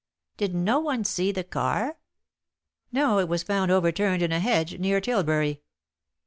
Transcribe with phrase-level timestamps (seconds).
[0.35, 1.99] "Did no one see the car?"
[2.91, 5.61] "No, it was found overturned in a hedge, near Tilbury."